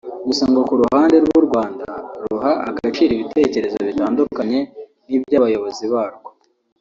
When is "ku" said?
0.67-0.73